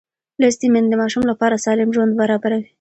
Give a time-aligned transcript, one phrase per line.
[0.41, 2.67] لوستې میندې د ماشوم لپاره سالم ژوند برابروي.